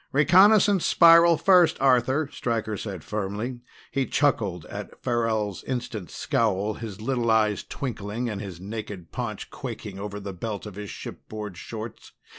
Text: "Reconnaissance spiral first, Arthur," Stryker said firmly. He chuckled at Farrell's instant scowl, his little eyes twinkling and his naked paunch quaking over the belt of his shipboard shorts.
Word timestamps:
"Reconnaissance 0.11 0.83
spiral 0.83 1.37
first, 1.37 1.79
Arthur," 1.79 2.27
Stryker 2.33 2.75
said 2.75 3.03
firmly. 3.03 3.59
He 3.91 4.07
chuckled 4.07 4.65
at 4.65 4.99
Farrell's 5.03 5.63
instant 5.65 6.09
scowl, 6.09 6.73
his 6.73 6.99
little 7.01 7.29
eyes 7.29 7.63
twinkling 7.63 8.27
and 8.27 8.41
his 8.41 8.59
naked 8.59 9.11
paunch 9.11 9.51
quaking 9.51 9.99
over 9.99 10.19
the 10.19 10.33
belt 10.33 10.65
of 10.65 10.73
his 10.73 10.89
shipboard 10.89 11.55
shorts. 11.55 12.13